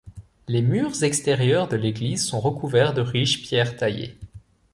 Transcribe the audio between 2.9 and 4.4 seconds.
de riches pierres taillées.